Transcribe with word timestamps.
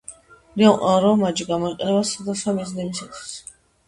რომაჯი 1.01 1.45
გამოიყენება 1.49 1.99
სხვადასხვა 2.13 2.55
მიზნისთვის. 2.61 3.21